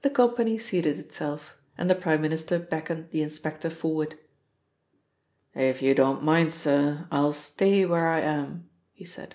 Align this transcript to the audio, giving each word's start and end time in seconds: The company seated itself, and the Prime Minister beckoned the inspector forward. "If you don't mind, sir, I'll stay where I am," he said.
The 0.00 0.08
company 0.08 0.56
seated 0.56 0.98
itself, 0.98 1.58
and 1.76 1.90
the 1.90 1.94
Prime 1.94 2.22
Minister 2.22 2.58
beckoned 2.58 3.10
the 3.10 3.20
inspector 3.20 3.68
forward. 3.68 4.14
"If 5.54 5.82
you 5.82 5.94
don't 5.94 6.24
mind, 6.24 6.50
sir, 6.54 7.06
I'll 7.10 7.34
stay 7.34 7.84
where 7.84 8.08
I 8.08 8.20
am," 8.20 8.70
he 8.94 9.04
said. 9.04 9.34